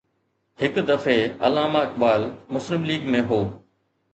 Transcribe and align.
هڪ 0.61 0.73
دفعي 0.87 1.19
علامه 1.49 1.79
اقبال 1.89 2.27
مسلم 2.57 2.89
ليگ 2.91 3.07
۾ 3.19 3.25
هو. 3.33 3.39